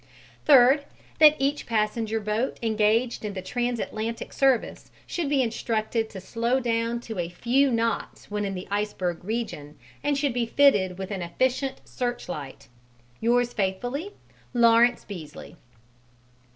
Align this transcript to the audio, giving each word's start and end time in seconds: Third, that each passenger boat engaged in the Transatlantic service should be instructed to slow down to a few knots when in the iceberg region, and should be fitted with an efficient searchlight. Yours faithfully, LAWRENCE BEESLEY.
Third, 0.45 0.85
that 1.19 1.35
each 1.37 1.67
passenger 1.67 2.19
boat 2.19 2.57
engaged 2.63 3.23
in 3.23 3.33
the 3.35 3.41
Transatlantic 3.43 4.33
service 4.33 4.89
should 5.05 5.29
be 5.29 5.43
instructed 5.43 6.09
to 6.09 6.19
slow 6.19 6.59
down 6.59 6.99
to 7.01 7.19
a 7.19 7.29
few 7.29 7.69
knots 7.69 8.31
when 8.31 8.43
in 8.43 8.55
the 8.55 8.67
iceberg 8.71 9.23
region, 9.23 9.77
and 10.03 10.17
should 10.17 10.33
be 10.33 10.47
fitted 10.47 10.97
with 10.97 11.11
an 11.11 11.21
efficient 11.21 11.81
searchlight. 11.85 12.67
Yours 13.19 13.53
faithfully, 13.53 14.13
LAWRENCE 14.55 15.05
BEESLEY. 15.05 15.55